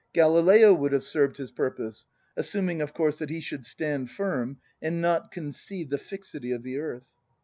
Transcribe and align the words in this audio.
Galileo 0.13 0.73
would 0.73 0.93
have 0.93 1.03
served 1.03 1.37
his 1.37 1.51
purpose, 1.51 2.07
"assuming 2.35 2.81
of 2.81 2.91
course 2.91 3.19
that 3.19 3.29
he 3.29 3.39
should 3.39 3.67
stand 3.67 4.09
firm 4.09 4.57
and 4.81 4.99
not 4.99 5.29
concede 5.29 5.91
the 5.91 5.99
fixity 5.99 6.51
of 6.51 6.63
the 6.63 6.79
earth." 6.79 7.05